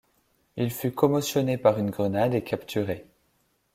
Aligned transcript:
Il 0.57 0.71
fut 0.71 0.91
commotionné 0.93 1.59
par 1.59 1.77
une 1.77 1.91
grenade 1.91 2.33
et 2.33 2.43
capturé. 2.43 3.05